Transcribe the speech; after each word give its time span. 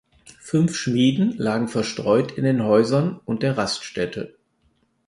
Fünf 0.39 0.75
Schmieden 0.75 1.37
lagen 1.37 1.67
verstreut 1.67 2.31
in 2.31 2.43
den 2.43 2.63
Häusern 2.63 3.19
und 3.23 3.43
der 3.43 3.55
Raststätte. 3.55 4.35